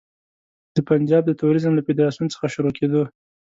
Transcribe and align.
د 0.75 0.77
پنجاب 0.89 1.23
د 1.27 1.31
توریزم 1.41 1.73
له 1.75 1.81
فدراسیون 1.87 2.27
څخه 2.33 2.47
شروع 2.53 2.73
کېدو. 2.77 3.01